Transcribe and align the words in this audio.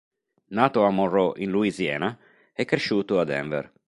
Nato 0.47 0.83
a 0.83 0.89
Monroe 0.89 1.39
in 1.43 1.51
Louisiana, 1.51 2.17
è 2.53 2.65
cresciuto 2.65 3.19
a 3.19 3.23
Denver. 3.23 3.71